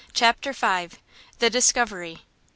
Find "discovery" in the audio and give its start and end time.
1.51-2.23